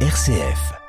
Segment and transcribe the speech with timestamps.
[0.00, 0.85] RCF.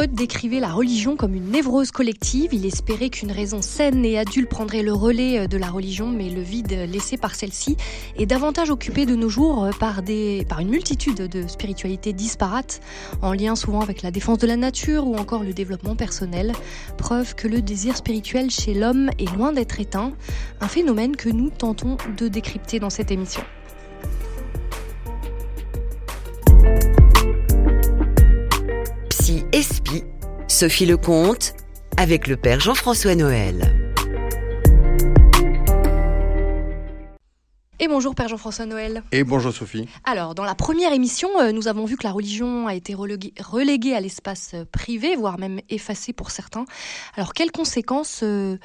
[0.00, 2.54] Freud décrivait la religion comme une névrose collective.
[2.54, 6.40] Il espérait qu'une raison saine et adulte prendrait le relais de la religion, mais le
[6.40, 7.76] vide laissé par celle-ci
[8.16, 12.80] est davantage occupé de nos jours par, des, par une multitude de spiritualités disparates,
[13.20, 16.54] en lien souvent avec la défense de la nature ou encore le développement personnel.
[16.96, 20.12] Preuve que le désir spirituel chez l'homme est loin d'être éteint,
[20.62, 23.42] un phénomène que nous tentons de décrypter dans cette émission.
[30.50, 31.54] Sophie Lecomte,
[31.96, 33.72] avec le Père Jean-François Noël.
[37.78, 39.04] Et bonjour Père Jean-François Noël.
[39.12, 39.88] Et bonjour Sophie.
[40.02, 43.94] Alors, dans la première émission, euh, nous avons vu que la religion a été reléguée,
[43.94, 46.64] à l'espace euh, privé, voire même effacée pour certains.
[47.14, 48.58] Alors, quelles conséquences euh,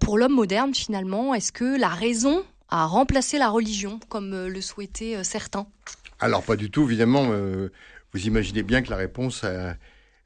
[0.00, 5.24] pour l'homme moderne finalement Est-ce que la raison a remplacé la religion, comme le souhaitaient
[5.24, 5.66] certains?
[6.20, 7.30] Alors, pas du tout, évidemment.
[8.12, 9.44] vous imaginez bien que la réponse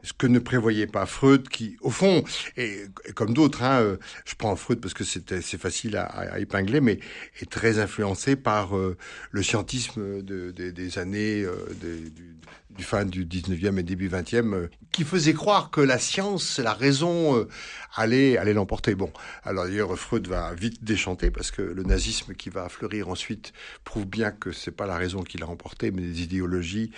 [0.07, 2.23] ce que ne prévoyait pas Freud, qui, au fond,
[2.57, 2.85] et,
[3.17, 7.01] comme d'autres, hein, euh, je prends Freud parce que c'est facile à, épingler, mais
[7.41, 8.97] est très influencé par euh,
[9.33, 12.37] le scientisme de, des années euh, du,
[12.77, 17.47] du, fin du 19e et début 20e, qui faisait croire que la science, la raison
[17.95, 18.95] allait, allait l'emporter.
[18.95, 19.13] Bon,
[19.45, 23.53] alors d'ailleurs, Freud va vite déchanter parce que le nazisme qui va fleurir ensuite
[23.85, 26.91] prouve bien que c'est pas la raison qui l'a emporté, mais des idéologies,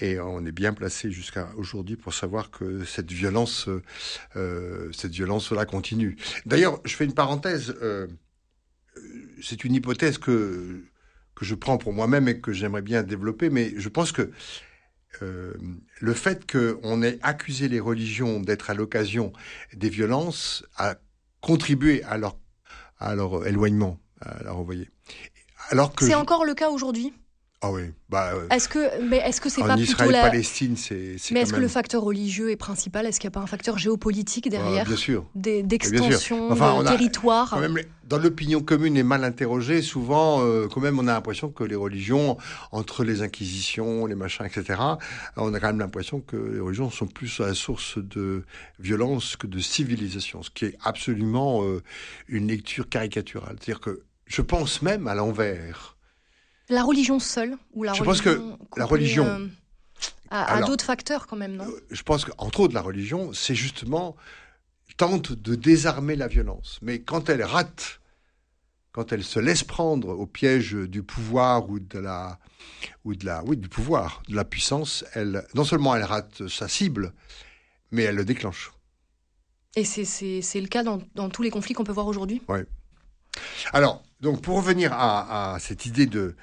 [0.00, 3.68] et on est bien placé jusqu'à aujourd'hui pour savoir que cette violence,
[4.36, 6.16] euh, cette violence-là continue.
[6.46, 7.74] D'ailleurs, je fais une parenthèse.
[7.82, 8.06] Euh,
[9.42, 10.84] c'est une hypothèse que
[11.34, 14.30] que je prends pour moi-même et que j'aimerais bien développer, mais je pense que
[15.20, 15.52] euh,
[16.00, 19.32] le fait qu'on ait accusé les religions d'être à l'occasion
[19.74, 20.96] des violences a
[21.40, 22.36] contribué à leur,
[22.98, 24.88] à leur éloignement, à leur envoyer.
[25.70, 27.12] Alors que c'est encore le cas aujourd'hui?
[27.64, 27.82] Ah oui.
[28.08, 30.22] Bah, euh, est-ce que, mais est-ce que c'est pas Israël, plutôt la...
[30.22, 31.14] Palestine, c'est.
[31.30, 33.06] Mais est-ce que le facteur religieux est principal?
[33.06, 35.26] Est-ce qu'il n'y a pas un facteur géopolitique derrière Bien sûr.
[35.36, 37.56] D'extension de territoire?
[37.60, 41.62] même, dans l'opinion commune et mal interrogée, souvent, euh, quand même, on a l'impression que
[41.62, 42.36] les religions,
[42.72, 44.80] entre les inquisitions, les machins, etc.,
[45.36, 48.42] on a quand même l'impression que les religions sont plus à la source de
[48.80, 51.80] violence que de civilisation, ce qui est absolument euh,
[52.28, 53.56] une lecture caricaturale.
[53.60, 55.96] C'est-à-dire que je pense même à l'envers
[56.72, 58.40] la religion seule ou la Je pense que
[58.76, 59.48] la religion euh,
[60.30, 61.68] a, d'autres facteurs quand même, non?
[61.68, 64.16] euh, Je pense qu'entre autres, la religion, c'est justement
[64.96, 66.78] tente de désarmer la violence.
[66.82, 68.00] Mais quand elle rate,
[68.92, 72.38] quand elle se laisse prendre au piège du pouvoir ou de la
[73.04, 76.68] ou de la oui du pouvoir, de la puissance, elle non seulement elle rate sa
[76.68, 77.12] cible,
[77.90, 78.72] mais elle le déclenche.
[79.76, 82.42] Et c'est le cas dans, dans, tous les conflits qu'on peut voir aujourd'hui?
[82.48, 82.60] Oui.
[83.72, 86.34] Alors, donc pour revenir à, cette idée de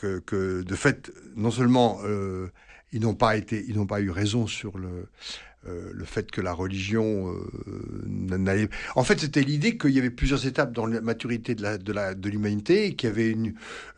[0.00, 2.50] que, que, de fait, non seulement euh,
[2.92, 5.06] ils n'ont pas été, ils n'ont pas eu raison sur le
[5.66, 8.68] euh, le fait que la religion euh, n'allait.
[8.94, 13.08] En fait, c'était l'idée qu'il y avait plusieurs étapes dans la maturité de l'humanité, qu'il
[13.08, 13.36] y avait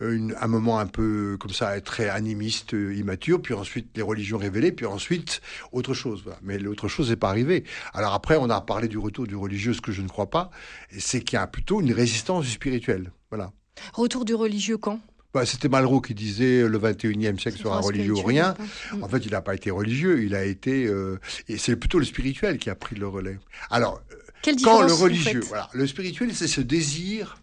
[0.01, 4.87] un moment un peu comme ça très animiste, immature, puis ensuite les religions révélées, puis
[4.87, 6.25] ensuite autre chose.
[6.43, 7.65] Mais l'autre chose n'est pas arrivée.
[7.93, 10.51] Alors après, on a parlé du retour du religieux, ce que je ne crois pas,
[10.99, 13.13] c'est qu'il y a plutôt une résistance spirituelle.
[13.31, 13.53] Voilà.
[13.93, 15.01] Retour du religieux quand?
[15.33, 18.55] Bah, C'était Malraux qui disait le 21e siècle sera religieux ou rien.
[19.01, 20.87] En fait, il n'a pas été religieux, il a été...
[20.87, 21.19] Euh,
[21.49, 23.39] et c'est plutôt le spirituel qui a pris le relais.
[23.71, 24.03] Alors,
[24.43, 25.41] Quelle quand le religieux...
[25.49, 27.39] Voilà, le spirituel, c'est ce désir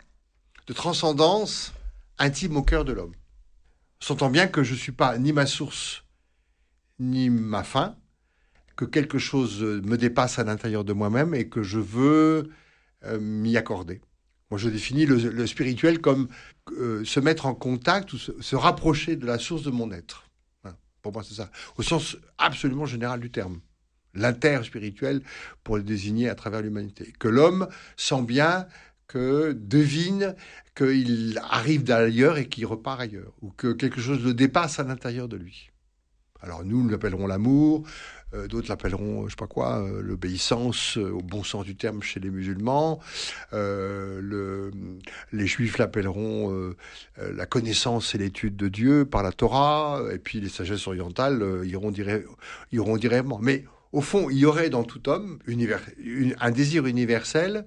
[0.67, 1.73] de transcendance
[2.19, 3.13] intime au cœur de l'homme.
[3.99, 6.03] Sentant bien que je ne suis pas ni ma source,
[6.99, 7.95] ni ma fin,
[8.75, 12.51] que quelque chose me dépasse à l'intérieur de moi-même et que je veux
[13.05, 14.01] euh, m'y accorder.
[14.49, 16.29] Moi, je définis le, spirituel comme
[16.71, 20.23] euh, se mettre en contact ou se, rapprocher de la source de mon être.
[21.01, 21.51] Pour moi, c'est ça.
[21.77, 23.59] Au sens absolument général du terme.
[24.13, 25.21] L'inter-spirituel
[25.63, 27.13] pour le désigner à travers l'humanité.
[27.19, 27.67] Que l'homme
[27.97, 28.67] sent bien
[29.07, 30.35] que devine
[30.75, 35.27] qu'il arrive d'ailleurs et qu'il repart ailleurs, ou que quelque chose le dépasse à l'intérieur
[35.27, 35.71] de lui.
[36.41, 37.83] Alors nous, l'appellerons l'amour,
[38.33, 42.01] euh, d'autres l'appelleront, je sais pas quoi, euh, l'obéissance euh, au bon sens du terme
[42.01, 42.99] chez les musulmans.
[43.51, 44.71] Le,
[45.31, 46.73] les juifs l'appelleront
[47.17, 50.01] la connaissance et l'étude de Dieu par la Torah.
[50.11, 51.93] Et puis les sagesses orientales iront,
[52.71, 53.39] iront directement.
[53.41, 55.39] Mais au fond, il y aurait dans tout homme
[56.39, 57.65] un désir universel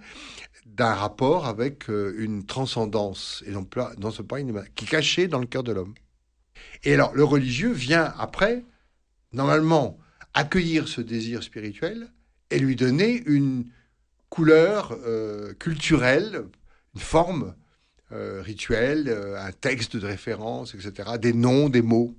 [0.66, 3.66] d'un rapport avec une transcendance et non,
[3.98, 4.44] dans ce point
[4.74, 5.94] qui est caché dans le cœur de l'homme.
[6.84, 8.64] Et alors, le religieux vient après,
[9.32, 9.98] normalement,
[10.34, 12.12] accueillir ce désir spirituel
[12.50, 13.66] et lui donner une
[14.28, 16.44] couleur euh, culturelle,
[16.94, 17.54] une forme
[18.12, 22.16] euh, rituelle, euh, un texte de référence, etc., des noms, des mots.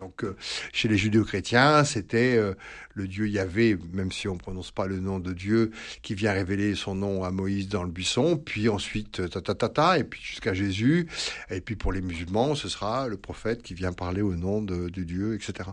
[0.00, 0.36] Donc, euh,
[0.74, 2.52] chez les judéo-chrétiens, c'était euh,
[2.94, 5.70] le Dieu Yahvé, même si on ne prononce pas le nom de Dieu,
[6.02, 9.54] qui vient révéler son nom à Moïse dans le buisson, puis ensuite, euh, ta ta
[9.54, 11.08] ta ta, et puis jusqu'à Jésus.
[11.50, 14.90] Et puis pour les musulmans, ce sera le prophète qui vient parler au nom de,
[14.90, 15.70] de Dieu, etc.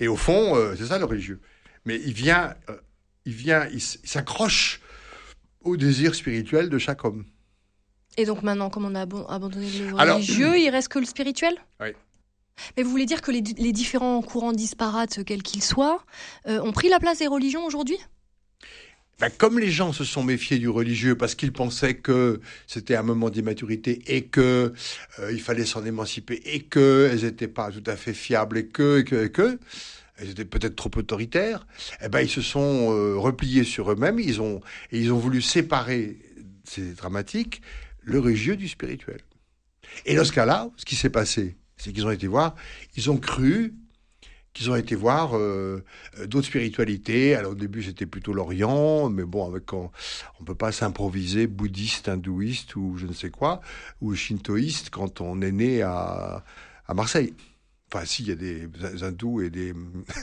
[0.00, 1.40] Et au fond, euh, c'est ça le religieux.
[1.86, 2.54] Mais il vient,
[3.24, 4.80] il vient, il s'accroche
[5.62, 7.24] au désir spirituel de chaque homme.
[8.18, 11.54] Et donc maintenant, comme on a abandonné le Alors- religieux, il reste que le spirituel?
[11.80, 11.88] Oui.
[12.76, 16.04] Mais vous voulez dire que les, différents courants disparates, quels qu'ils soient,
[16.46, 17.98] euh, ont pris la place des religions aujourd'hui?
[19.18, 23.02] Ben, comme les gens se sont méfiés du religieux parce qu'ils pensaient que c'était un
[23.02, 24.74] moment d'immaturité et que
[25.18, 28.66] euh, il fallait s'en émanciper et que elles n'étaient pas tout à fait fiables et
[28.66, 29.02] que
[30.18, 31.66] elles étaient peut-être trop autoritaires,
[32.02, 34.60] eh ben ils se sont euh, repliés sur eux-mêmes, ils ont
[34.92, 36.18] et ils ont voulu séparer,
[36.64, 37.62] c'est dramatique,
[38.02, 39.20] le religieux du spirituel.
[40.04, 42.54] Et dans ce cas-là, ce qui s'est passé, c'est qu'ils ont été voir,
[42.96, 43.74] ils ont cru
[44.52, 45.84] qu'ils ont été voir euh,
[46.18, 47.34] euh, d'autres spiritualités.
[47.34, 49.90] Alors au début c'était plutôt l'Orient, mais bon, avec on,
[50.40, 53.60] on peut pas s'improviser bouddhiste, hindouiste ou je ne sais quoi,
[54.00, 56.42] ou shintoïste quand on est né à,
[56.86, 57.34] à Marseille.
[57.92, 58.68] Enfin, si, il y a des
[59.02, 59.72] hindous et des...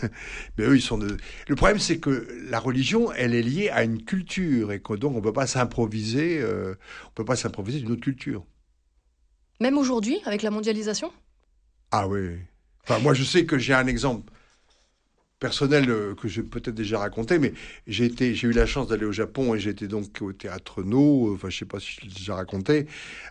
[0.58, 0.98] mais eux, ils sont.
[0.98, 5.16] Le problème, c'est que la religion, elle est liée à une culture, et que donc
[5.16, 6.76] on peut pas s'improviser, euh,
[7.16, 8.46] peut pas s'improviser d'une autre culture.
[9.62, 11.14] Même aujourd'hui, avec la mondialisation?
[11.96, 12.40] Ah oui.
[12.84, 14.34] Enfin, moi, je sais que j'ai un exemple
[15.44, 17.54] personnel euh, que j'ai peut-être déjà raconté, mais
[17.86, 18.08] j'ai
[18.44, 21.66] eu la chance d'aller au Japon et j'étais donc au théâtre No, enfin, je sais
[21.66, 22.88] pas si je l'ai déjà raconté,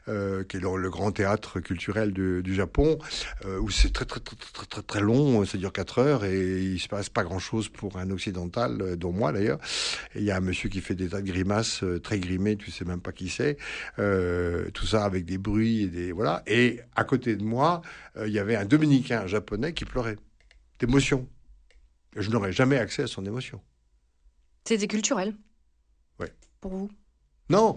[0.08, 2.98] euh, qui est le, grand théâtre culturel du, Japon,
[3.46, 4.36] euh, où c'est très, très, très,
[4.68, 7.96] très, très, long, ça dure quatre heures et il se passe pas grand chose pour
[7.96, 9.58] un occidental, dont moi d'ailleurs.
[10.14, 12.84] Il y a un monsieur qui fait des tas de grimaces, très grimé, tu sais
[12.84, 13.56] même pas qui c'est,
[14.74, 16.42] tout ça avec des bruits et des, voilà.
[16.46, 17.80] Et à côté de moi,
[18.22, 20.18] il y avait un dominicain japonais qui pleurait
[20.78, 21.26] d'émotion.
[22.16, 23.60] Je n'aurais jamais accès à son émotion.
[24.64, 25.34] C'était culturel
[26.20, 26.32] Ouais.
[26.60, 26.90] Pour vous
[27.48, 27.76] Non,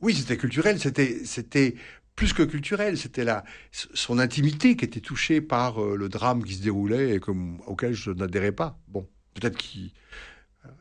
[0.00, 1.74] oui, c'était culturel, c'était,
[2.14, 6.54] plus que culturel, c'était la, son intimité qui était touchée par euh, le drame qui
[6.54, 8.78] se déroulait et comme, auquel je n'adhérais pas.
[8.88, 9.92] Bon, peut-être qu'il.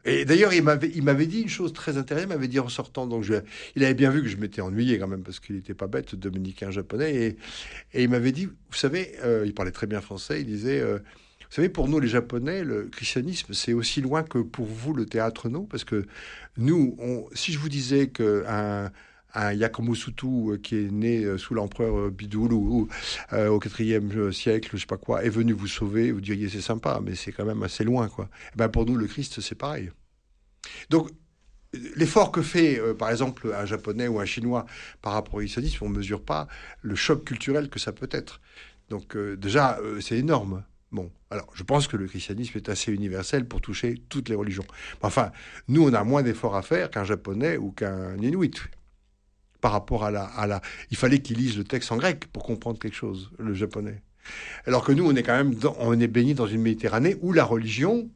[0.05, 2.69] Et d'ailleurs, il m'avait, il m'avait dit une chose très intéressante, il m'avait dit en
[2.69, 3.35] sortant, donc je,
[3.75, 6.15] il avait bien vu que je m'étais ennuyé quand même, parce qu'il n'était pas bête,
[6.15, 7.27] dominicain japonais, et,
[7.93, 10.99] et il m'avait dit, vous savez, euh, il parlait très bien français, il disait, euh,
[11.55, 15.49] savez, pour nous les Japonais, le christianisme, c'est aussi loin que pour vous le théâtre,
[15.49, 15.65] non?
[15.65, 16.07] Parce que
[16.57, 16.97] nous,
[17.33, 18.91] si je vous disais qu'un
[19.35, 22.89] un euh, qui est né euh, sous l'empereur euh, Bidulu au
[23.79, 27.13] IVe siècle, je sais pas quoi, est venu vous sauver, vous diriez c'est sympa, mais
[27.13, 28.29] c'est quand même assez loin, quoi.
[28.53, 29.91] Eh ben pour nous, le Christ, c'est pareil.
[30.89, 31.11] Donc,
[31.95, 34.65] l'effort que fait, par exemple, un Japonais ou un Chinois
[35.03, 36.47] par rapport au christianisme, on ne mesure pas
[36.81, 38.41] le choc culturel que ça peut être.
[38.89, 40.63] Donc, déjà, c'est énorme.
[40.93, 44.65] Bon, alors, je pense que le christianisme est assez universel pour toucher toutes les religions.
[45.01, 45.31] Enfin,
[45.67, 48.61] nous, on a moins d'efforts à faire qu'un Japonais ou qu'un Inuit
[49.59, 50.61] par rapport à la.
[50.91, 54.03] Il fallait qu'il lise le texte en grec pour comprendre quelque chose, le japonais.
[54.67, 57.43] Alors que nous, on est quand même, on est baigné dans une Méditerranée où la
[57.43, 58.09] religion,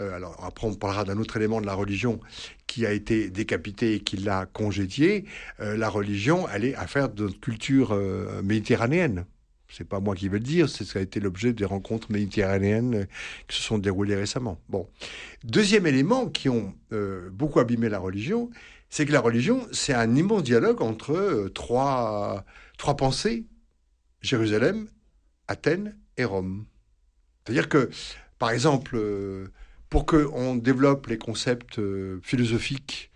[0.00, 2.18] euh, alors après on parlera d'un autre élément de la religion
[2.66, 5.26] qui a été décapité et qui l'a congédié,
[5.60, 9.26] euh, la religion, elle est affaire de notre culture euh, méditerranéenne.
[9.72, 12.12] C'est pas moi qui veux le dire, c'est ce qui a été l'objet des rencontres
[12.12, 13.06] méditerranéennes
[13.48, 14.60] qui se sont déroulées récemment.
[14.68, 14.88] Bon.
[15.44, 18.50] Deuxième élément qui ont euh, beaucoup abîmé la religion,
[18.90, 22.44] c'est que la religion, c'est un immense dialogue entre euh, trois,
[22.76, 23.46] trois pensées,
[24.20, 24.88] Jérusalem,
[25.48, 26.66] Athènes et Rome.
[27.44, 27.90] C'est-à-dire que,
[28.38, 29.48] par exemple, euh,
[29.88, 33.10] pour qu'on développe les concepts euh, philosophiques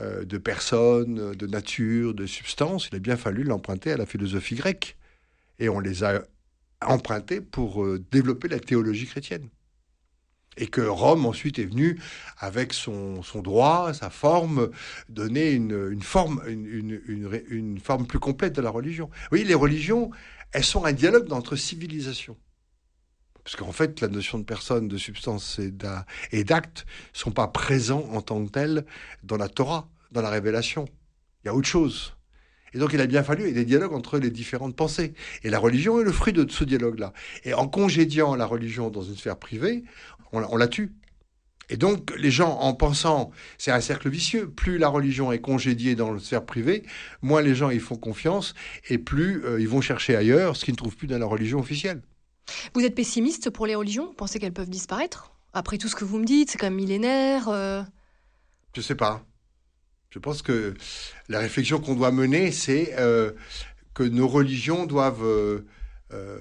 [0.00, 4.54] euh, de personne, de nature, de substance, il a bien fallu l'emprunter à la philosophie
[4.54, 4.96] grecque.
[5.58, 6.22] Et on les a
[6.82, 9.48] empruntés pour euh, développer la théologie chrétienne.
[10.56, 12.00] Et que Rome ensuite est venu
[12.38, 14.70] avec son, son droit, sa forme,
[15.08, 19.10] donner une, une forme, une, une, une, forme plus complète de la religion.
[19.32, 20.10] Oui, les religions,
[20.52, 22.36] elles sont un dialogue entre civilisations.
[23.42, 28.08] Parce qu'en fait, la notion de personne, de substance et d'acte ne sont pas présents
[28.12, 28.86] en tant que tels
[29.22, 30.86] dans la Torah, dans la révélation.
[31.42, 32.14] Il y a autre chose.
[32.74, 35.14] Et donc, il a bien fallu des dialogues entre les différentes pensées.
[35.42, 37.12] Et la religion est le fruit de ce dialogue-là.
[37.44, 39.84] Et en congédiant la religion dans une sphère privée,
[40.32, 40.92] on, on la tue.
[41.70, 45.94] Et donc, les gens, en pensant, c'est un cercle vicieux, plus la religion est congédiée
[45.94, 46.82] dans la sphère privée,
[47.22, 48.54] moins les gens y font confiance,
[48.90, 51.58] et plus euh, ils vont chercher ailleurs ce qu'ils ne trouvent plus dans la religion
[51.58, 52.02] officielle.
[52.74, 54.08] Vous êtes pessimiste pour les religions?
[54.08, 55.32] Vous pensez qu'elles peuvent disparaître?
[55.54, 57.48] Après tout ce que vous me dites, c'est quand même millénaire.
[57.48, 57.82] Euh...
[58.76, 59.24] Je sais pas.
[60.14, 60.74] Je pense que
[61.28, 63.32] la réflexion qu'on doit mener, c'est euh,
[63.94, 65.66] que nos religions doivent euh,
[66.12, 66.38] euh,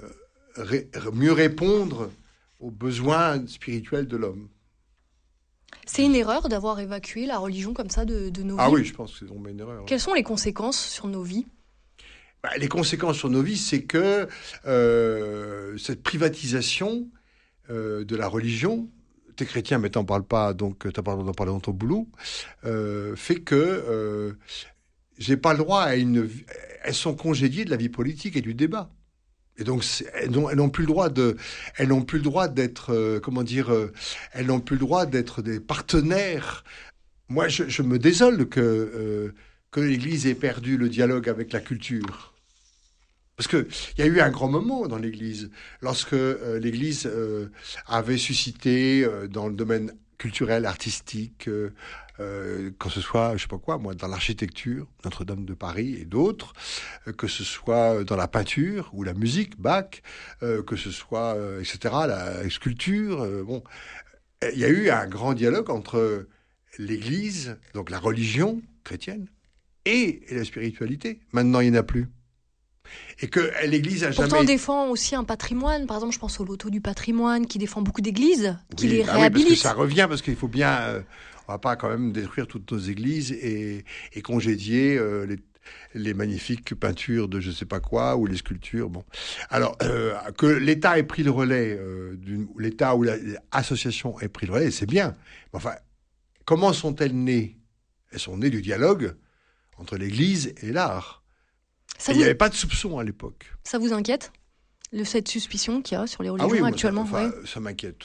[0.55, 2.11] ré- mieux répondre
[2.59, 4.47] aux besoins spirituels de l'homme.
[5.87, 8.75] C'est une erreur d'avoir évacué la religion comme ça de, de nos Ah vies.
[8.75, 9.85] oui, je pense que c'est une erreur.
[9.85, 11.47] Quelles sont les conséquences sur nos vies?
[12.43, 14.27] Bah, les conséquences sur nos vies, c'est que
[15.79, 17.09] cette privatisation
[17.69, 18.87] de la religion,
[19.35, 21.71] t'es chrétien mais t'en parles pas, donc t'as pas le droit d'en parler dans ton
[21.71, 22.07] boulot,
[22.65, 24.33] euh, fait que euh,
[25.17, 26.29] j'ai pas le droit à une...
[26.83, 28.89] Elles sont congédiées de la vie politique et du débat.
[29.57, 29.85] Et donc,
[30.15, 31.37] elles n'ont plus le droit de,
[31.77, 33.93] elles n'ont plus le droit d'être, euh, comment dire, euh,
[34.33, 36.63] elles n'ont plus le droit d'être des partenaires.
[37.29, 39.33] Moi, je, je me désole que euh,
[39.71, 42.32] que l'Église ait perdu le dialogue avec la culture.
[43.35, 43.65] Parce qu'il
[43.97, 45.49] y a eu un grand moment dans l'Église,
[45.81, 47.49] lorsque euh, l'Église euh,
[47.87, 49.91] avait suscité euh, dans le domaine
[50.23, 51.73] culturel, artistique, euh,
[52.21, 56.05] euh, que ce soit, je sais pas quoi, moi, dans l'architecture, Notre-Dame de Paris et
[56.05, 56.53] d'autres,
[57.07, 60.01] euh, que ce soit dans la peinture ou la musique, Bach,
[60.39, 63.63] que ce soit, etc., la sculpture, bon,
[64.53, 66.27] il y a eu un grand dialogue entre
[66.77, 69.27] l'Église, donc la religion chrétienne,
[69.85, 71.19] et la spiritualité.
[71.33, 72.07] Maintenant, il n'y en a plus.
[73.19, 74.45] Et que l'Église a Pourtant, on jamais...
[74.45, 75.87] défend aussi un patrimoine.
[75.87, 78.97] Par exemple, je pense au loto du patrimoine qui défend beaucoup d'églises, qui Oui, les
[78.97, 79.49] bah oui, parce réhabilite.
[79.49, 80.71] que ça revient, parce qu'il faut bien...
[80.81, 81.01] euh,
[81.47, 85.39] on va pas quand même détruire toutes nos églises et, et congédier euh, les,
[85.93, 88.89] les magnifiques peintures de je sais pas quoi ou les sculptures.
[88.89, 89.03] Bon,
[89.49, 92.15] alors euh, que l'État ait pris le relais, euh,
[92.57, 95.17] l'État ou l'association ait pris le relais, c'est bien.
[95.51, 95.73] Mais enfin,
[96.45, 97.57] comment sont-elles nées?
[98.13, 99.15] Elles sont nées du dialogue
[99.77, 101.22] entre l'Église et l'art.
[102.07, 103.45] Il vous, n'y avait pas de soupçon à l'époque.
[103.63, 104.31] ça vous inquiète
[104.91, 107.29] le, Cette suspicion qu'il y a sur les Ah religions oui, moi, ça- actuellement ouais.
[107.45, 108.01] ça m'inquiète.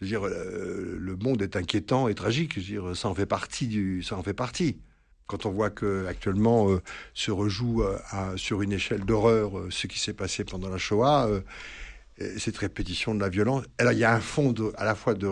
[0.00, 2.52] Je veux dire, euh, le monde est inquiétant et tragique.
[2.54, 4.78] Je veux dire, ça en fait partie du, ça en fait partie.
[5.26, 6.80] Quand on voit que actuellement euh,
[7.14, 10.78] se rejoue euh, à- sur une échelle d'horreur euh, ce qui s'est passé pendant la
[10.78, 11.28] Shoah,
[12.18, 13.64] et cette répétition de la violence.
[13.80, 15.28] Il y a un fond de, à la fois de,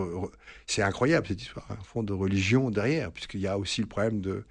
[0.67, 4.19] c'est incroyable cette histoire, un fond de religion derrière, puisqu'il y a aussi le problème
[4.21, 4.43] de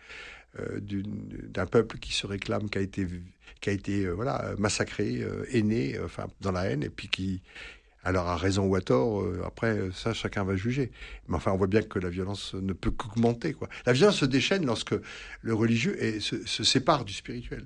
[0.82, 6.06] d'un peuple qui se réclame, qui a été, euh, massacré, euh, aîné, euh,
[6.40, 7.42] dans la haine, et puis qui
[8.04, 10.92] alors, à raison ou à tort, euh, après, euh, ça, chacun va juger.
[11.26, 13.56] Mais enfin, on voit bien que la violence ne peut qu'augmenter.
[13.86, 14.94] La violence se déchaîne lorsque
[15.40, 17.64] le religieux se sépare du spirituel.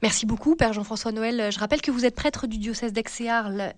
[0.00, 1.50] Merci beaucoup, Père Jean-François Noël.
[1.50, 3.28] Je rappelle que vous êtes prêtre du diocèse d'Aix et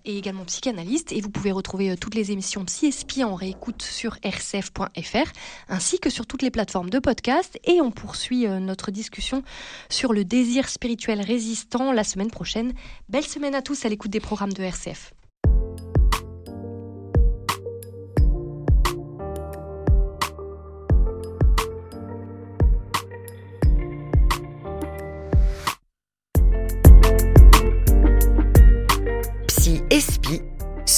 [0.05, 1.11] et également psychanalyste.
[1.11, 5.31] Et vous pouvez retrouver euh, toutes les émissions Psy en réécoute sur rcf.fr
[5.67, 7.57] ainsi que sur toutes les plateformes de podcast.
[7.63, 9.41] Et on poursuit euh, notre discussion
[9.89, 12.73] sur le désir spirituel résistant la semaine prochaine.
[13.09, 15.13] Belle semaine à tous à l'écoute des programmes de RCF.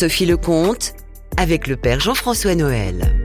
[0.04, 0.96] Sophie Lecomte,
[1.38, 3.23] avec le Père Jean-François Noël.